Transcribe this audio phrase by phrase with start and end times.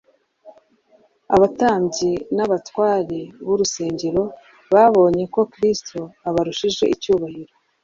[1.35, 4.23] Abatambyi n’abatware b’urusengero
[4.73, 7.53] babonye ko Kristo abarushije icyubahiro.